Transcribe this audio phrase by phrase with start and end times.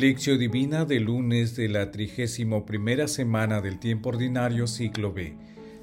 [0.00, 5.36] Lección Divina de lunes de la trigésimo primera semana del tiempo ordinario ciclo B.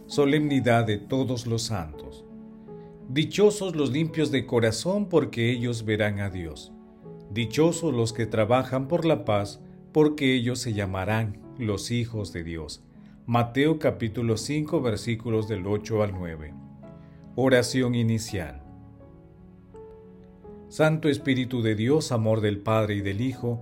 [0.05, 2.25] Solemnidad de todos los santos.
[3.07, 6.73] Dichosos los limpios de corazón porque ellos verán a Dios.
[7.29, 9.61] Dichosos los que trabajan por la paz
[9.93, 12.83] porque ellos se llamarán los hijos de Dios.
[13.25, 16.53] Mateo capítulo 5 versículos del 8 al 9.
[17.35, 18.61] Oración inicial.
[20.67, 23.61] Santo Espíritu de Dios, amor del Padre y del Hijo,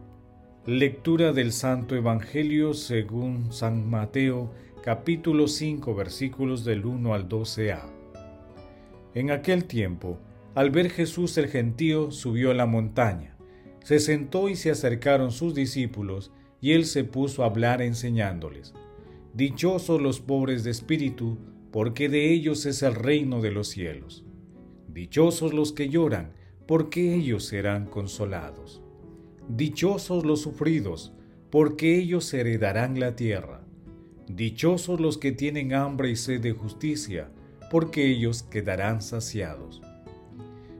[0.67, 4.51] Lectura del Santo Evangelio según San Mateo,
[4.83, 7.81] capítulo 5, versículos del 1 al 12a.
[9.15, 10.19] En aquel tiempo,
[10.53, 13.35] al ver Jesús el gentío, subió a la montaña.
[13.83, 18.75] Se sentó y se acercaron sus discípulos, y él se puso a hablar enseñándoles.
[19.33, 21.39] Dichosos los pobres de espíritu,
[21.71, 24.25] porque de ellos es el reino de los cielos.
[24.87, 26.33] Dichosos los que lloran,
[26.67, 28.80] porque ellos serán consolados.
[29.53, 31.11] Dichosos los sufridos,
[31.49, 33.65] porque ellos heredarán la tierra.
[34.29, 37.29] Dichosos los que tienen hambre y sed de justicia,
[37.69, 39.81] porque ellos quedarán saciados.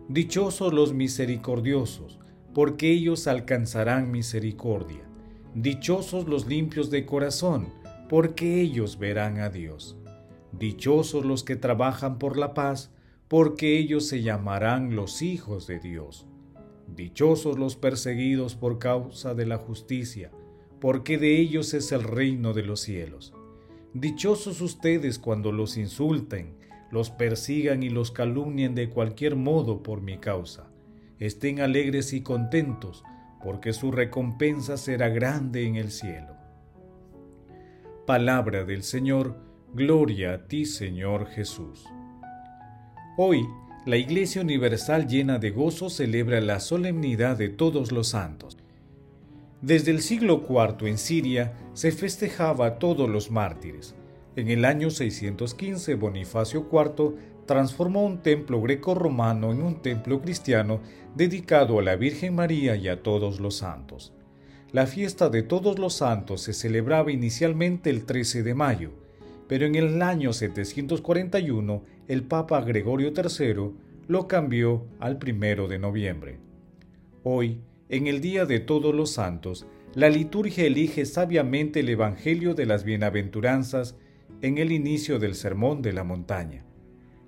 [0.07, 2.17] Dichosos los misericordiosos,
[2.53, 5.03] porque ellos alcanzarán misericordia.
[5.53, 7.73] Dichosos los limpios de corazón,
[8.07, 9.97] porque ellos verán a Dios.
[10.53, 12.89] Dichosos los que trabajan por la paz,
[13.27, 16.25] porque ellos se llamarán los hijos de Dios.
[16.95, 20.29] Dichosos los perseguidos por causa de la justicia,
[20.81, 23.33] porque de ellos es el reino de los cielos.
[23.93, 26.55] Dichosos ustedes cuando los insulten,
[26.91, 30.69] los persigan y los calumnien de cualquier modo por mi causa.
[31.17, 33.03] Estén alegres y contentos,
[33.41, 36.35] porque su recompensa será grande en el cielo.
[38.05, 39.37] Palabra del Señor,
[39.73, 41.85] gloria a ti Señor Jesús.
[43.17, 43.45] Hoy
[43.83, 48.57] la Iglesia Universal llena de gozo celebra la solemnidad de todos los santos.
[49.61, 53.95] Desde el siglo IV en Siria se festejaba a todos los mártires.
[54.35, 57.15] En el año 615 Bonifacio IV
[57.47, 60.79] transformó un templo greco-romano en un templo cristiano
[61.15, 64.13] dedicado a la Virgen María y a todos los santos.
[64.71, 68.91] La fiesta de todos los santos se celebraba inicialmente el 13 de mayo,
[69.51, 73.71] pero en el año 741 el Papa Gregorio III
[74.07, 76.37] lo cambió al primero de noviembre.
[77.23, 82.65] Hoy, en el Día de Todos los Santos, la liturgia elige sabiamente el Evangelio de
[82.65, 83.97] las Bienaventuranzas
[84.41, 86.63] en el inicio del Sermón de la Montaña.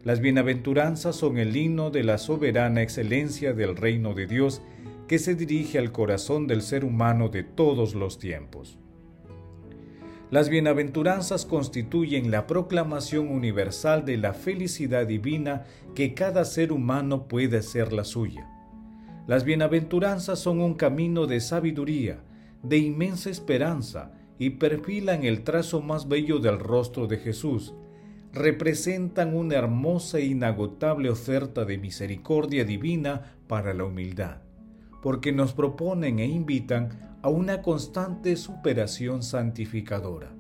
[0.02, 4.62] Las bienaventuranzas son el himno de la soberana excelencia del reino de Dios
[5.10, 8.80] que se dirige al corazón del ser humano de todos los tiempos.
[10.34, 17.62] Las bienaventuranzas constituyen la proclamación universal de la felicidad divina que cada ser humano puede
[17.62, 18.50] ser la suya.
[19.28, 22.24] Las bienaventuranzas son un camino de sabiduría,
[22.64, 27.76] de inmensa esperanza y perfilan el trazo más bello del rostro de Jesús.
[28.32, 34.38] Representan una hermosa e inagotable oferta de misericordia divina para la humildad,
[35.04, 40.36] porque nos proponen e invitan a una constante superación santificadora.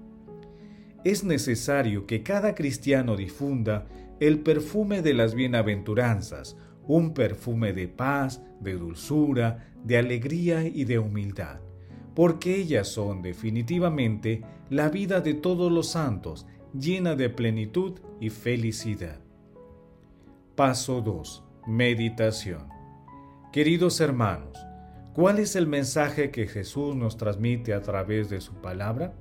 [1.03, 3.87] Es necesario que cada cristiano difunda
[4.19, 6.55] el perfume de las bienaventuranzas,
[6.85, 11.59] un perfume de paz, de dulzura, de alegría y de humildad,
[12.15, 16.45] porque ellas son definitivamente la vida de todos los santos,
[16.77, 19.19] llena de plenitud y felicidad.
[20.55, 21.43] Paso 2.
[21.67, 22.67] Meditación.
[23.51, 24.57] Queridos hermanos,
[25.13, 29.13] ¿Cuál es el mensaje que Jesús nos transmite a través de su palabra?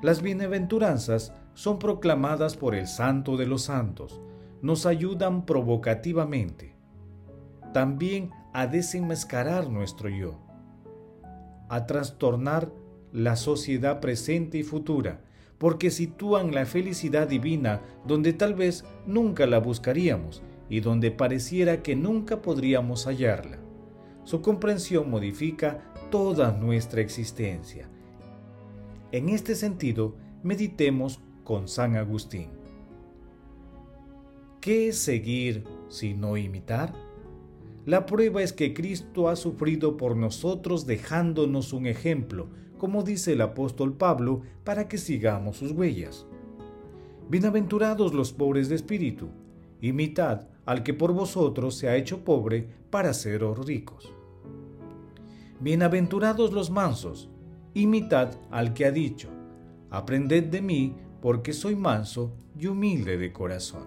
[0.00, 4.22] Las bienaventuranzas son proclamadas por el Santo de los Santos,
[4.62, 6.74] nos ayudan provocativamente,
[7.74, 10.38] también a desenmascarar nuestro yo,
[11.68, 12.72] a trastornar
[13.12, 15.20] la sociedad presente y futura,
[15.58, 21.94] porque sitúan la felicidad divina donde tal vez nunca la buscaríamos y donde pareciera que
[21.94, 23.61] nunca podríamos hallarla.
[24.24, 27.88] Su comprensión modifica toda nuestra existencia.
[29.10, 32.48] En este sentido, meditemos con San Agustín.
[34.60, 36.94] ¿Qué es seguir sino imitar?
[37.84, 42.48] La prueba es que Cristo ha sufrido por nosotros dejándonos un ejemplo,
[42.78, 46.26] como dice el apóstol Pablo, para que sigamos sus huellas.
[47.28, 49.30] Bienaventurados los pobres de espíritu,
[49.82, 54.12] imitad al que por vosotros se ha hecho pobre para seros ricos.
[55.58, 57.28] Bienaventurados los mansos,
[57.74, 59.28] imitad al que ha dicho,
[59.90, 63.86] aprended de mí, porque soy manso y humilde de corazón.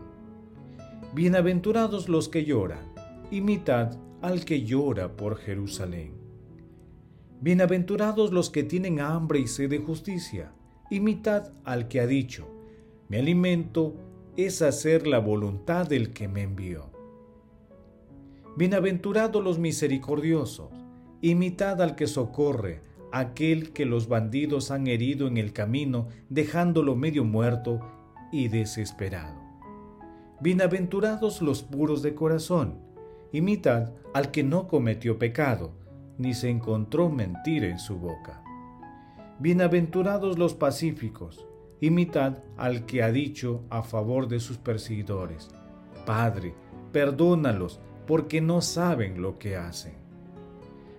[1.14, 2.94] Bienaventurados los que lloran,
[3.32, 6.14] imitad al que llora por Jerusalén.
[7.40, 10.52] Bienaventurados los que tienen hambre y sed de justicia,
[10.90, 12.50] imitad al que ha dicho,
[13.08, 13.96] mi alimento
[14.38, 16.90] es hacer la voluntad del que me envió.
[18.58, 20.72] Bienaventurados los misericordiosos,
[21.22, 22.82] imitad al que socorre,
[23.14, 27.80] aquel que los bandidos han herido en el camino, dejándolo medio muerto
[28.32, 29.40] y desesperado.
[30.42, 32.80] Bienaventurados los puros de corazón,
[33.32, 35.72] imitad al que no cometió pecado,
[36.18, 38.44] ni se encontró mentira en su boca.
[39.40, 41.46] Bienaventurados los pacíficos,
[41.82, 45.50] imitad al que ha dicho a favor de sus perseguidores,
[46.06, 46.54] Padre,
[46.92, 49.94] perdónalos, porque no saben lo que hacen.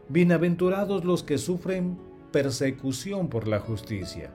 [0.08, 1.99] Bienaventurados los que sufren
[2.32, 4.32] persecución por la justicia.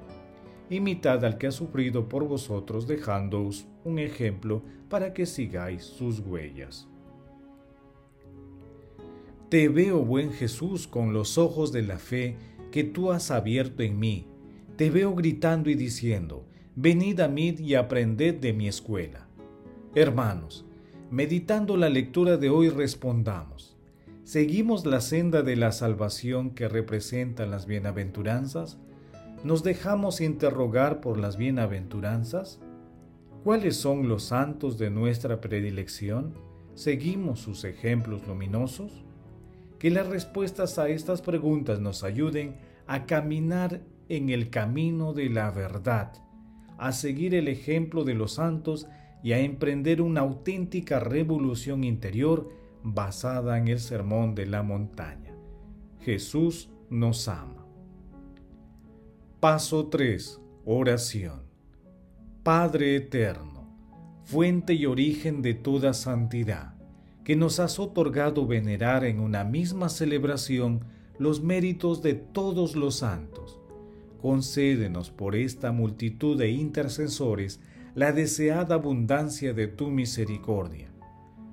[0.69, 6.87] Imitad al que ha sufrido por vosotros, dejándoos un ejemplo para que sigáis sus huellas.
[9.49, 12.37] Te veo, buen Jesús, con los ojos de la fe
[12.71, 14.30] que tú has abierto en mí.
[14.77, 16.45] Te veo gritando y diciendo,
[16.75, 19.27] venid a mí y aprended de mi escuela.
[19.93, 20.65] Hermanos,
[21.11, 23.75] meditando la lectura de hoy respondamos,
[24.23, 28.79] ¿seguimos la senda de la salvación que representan las bienaventuranzas?
[29.43, 32.59] ¿Nos dejamos interrogar por las bienaventuranzas?
[33.43, 36.33] ¿Cuáles son los santos de nuestra predilección?
[36.75, 39.03] ¿Seguimos sus ejemplos luminosos?
[39.79, 42.55] Que las respuestas a estas preguntas nos ayuden
[42.87, 43.81] a caminar
[44.11, 46.11] en el camino de la verdad,
[46.77, 48.87] a seguir el ejemplo de los santos
[49.23, 52.49] y a emprender una auténtica revolución interior
[52.83, 55.33] basada en el sermón de la montaña.
[56.01, 57.65] Jesús nos ama.
[59.39, 60.41] Paso 3.
[60.65, 61.43] Oración.
[62.43, 63.73] Padre eterno,
[64.25, 66.75] fuente y origen de toda santidad,
[67.23, 70.83] que nos has otorgado venerar en una misma celebración
[71.17, 73.60] los méritos de todos los santos.
[74.21, 77.59] Concédenos por esta multitud de intercesores
[77.95, 80.91] la deseada abundancia de tu misericordia.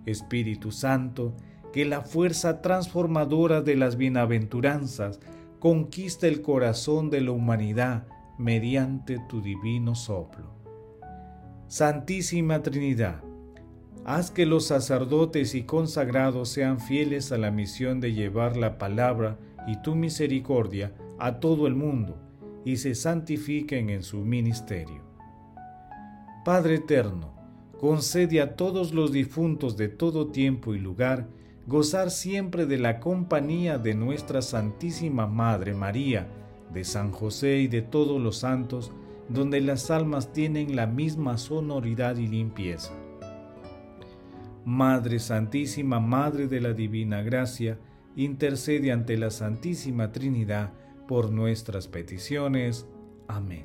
[0.04, 1.34] Espíritu Santo,
[1.72, 5.18] que la fuerza transformadora de las bienaventuranzas
[5.60, 8.06] conquista el corazón de la humanidad
[8.36, 10.52] mediante tu divino soplo.
[11.68, 13.22] Santísima Trinidad,
[14.04, 19.38] Haz que los sacerdotes y consagrados sean fieles a la misión de llevar la palabra
[19.66, 22.27] y tu misericordia a todo el mundo
[22.68, 25.00] y se santifiquen en su ministerio.
[26.44, 27.32] Padre eterno,
[27.80, 31.28] concede a todos los difuntos de todo tiempo y lugar
[31.66, 36.26] gozar siempre de la compañía de nuestra Santísima Madre María,
[36.70, 38.92] de San José y de todos los santos,
[39.30, 42.92] donde las almas tienen la misma sonoridad y limpieza
[44.66, 47.78] Madre Santísima, Madre de la Divina Gracia,
[48.14, 50.70] intercede ante la Santísima Trinidad
[51.08, 52.86] por nuestras peticiones.
[53.26, 53.64] Amén.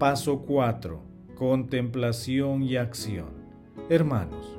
[0.00, 1.00] Paso 4.
[1.36, 3.28] Contemplación y acción.
[3.88, 4.58] Hermanos,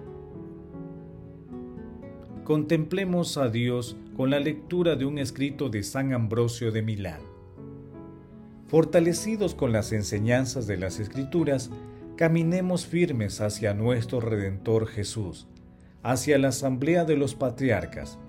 [2.46, 7.20] contemplemos a Dios con la lectura de un escrito de San Ambrosio de Milán.
[8.68, 11.72] Fortalecidos con las enseñanzas de las Escrituras,
[12.16, 15.48] caminemos firmes hacia nuestro Redentor Jesús,
[16.04, 18.20] hacia la asamblea de los patriarcas,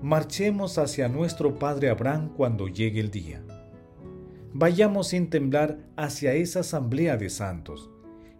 [0.00, 3.42] marchemos hacia nuestro Padre Abraham cuando llegue el día.
[4.52, 7.90] Vayamos sin temblar hacia esa asamblea de santos.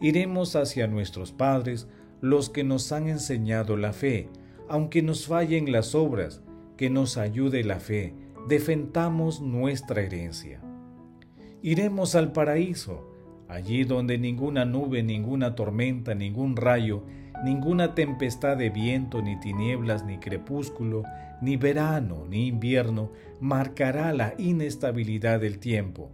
[0.00, 1.88] Iremos hacia nuestros padres,
[2.20, 4.28] los que nos han enseñado la fe,
[4.68, 6.42] aunque nos fallen las obras,
[6.76, 8.14] que nos ayude la fe,
[8.48, 10.60] defendamos nuestra herencia.
[11.62, 13.10] Iremos al paraíso,
[13.48, 17.04] allí donde ninguna nube, ninguna tormenta, ningún rayo,
[17.44, 21.04] ninguna tempestad de viento, ni tinieblas, ni crepúsculo,
[21.40, 23.10] ni verano, ni invierno
[23.40, 26.10] marcará la inestabilidad del tiempo.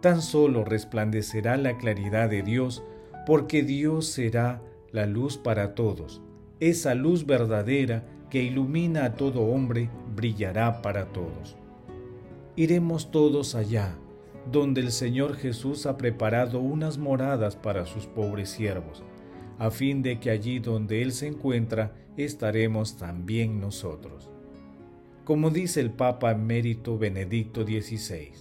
[0.00, 2.82] Tan solo resplandecerá la claridad de Dios,
[3.26, 6.20] porque Dios será la luz para todos.
[6.60, 11.56] Esa luz verdadera que ilumina a todo hombre brillará para todos.
[12.56, 13.96] Iremos todos allá
[14.50, 19.02] donde el Señor Jesús ha preparado unas moradas para sus pobres siervos,
[19.58, 24.30] a fin de que allí donde Él se encuentra estaremos también nosotros.
[25.24, 28.32] como dice el Papa emérito Benedicto XVI.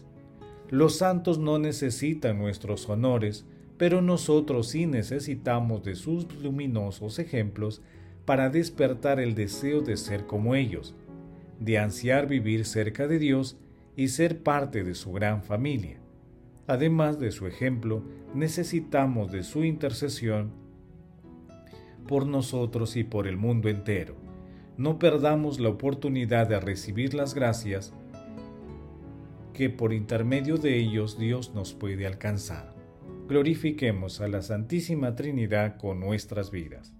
[0.69, 3.45] Los santos no necesitan nuestros honores,
[3.77, 7.81] pero nosotros sí necesitamos de sus luminosos ejemplos
[8.25, 10.93] para despertar el deseo de ser como ellos,
[11.59, 13.57] de ansiar vivir cerca de Dios
[13.95, 15.99] y ser parte de su gran familia.
[16.67, 18.03] Además de su ejemplo,
[18.33, 20.62] necesitamos de su intercesión
[22.07, 24.15] por nosotros y por el mundo entero.
[24.77, 27.93] No perdamos la oportunidad de recibir las gracias
[29.53, 32.73] que por intermedio de ellos Dios nos puede alcanzar.
[33.27, 36.93] Glorifiquemos a la Santísima Trinidad con nuestras vidas.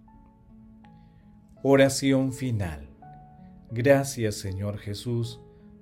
[1.64, 2.90] Oración final.
[3.72, 5.40] Gracias Señor Jesús,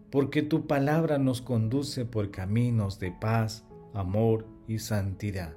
[0.10, 5.56] porque tu palabra nos conduce por caminos de paz, amor y santidad.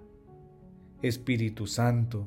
[1.02, 2.26] Espíritu Santo,